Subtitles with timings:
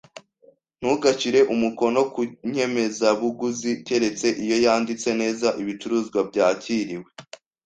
[0.79, 2.19] Ntugashyire umukono ku
[2.53, 7.09] nyemezabuguzi keretse iyo yanditse neza ibicuruzwa byakiriwe.